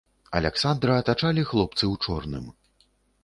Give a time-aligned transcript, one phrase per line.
[0.37, 2.49] Аляксандра атачалі хлопцы ў чорным.